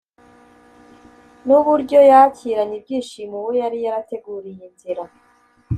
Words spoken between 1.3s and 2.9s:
n’uburyo yakiranye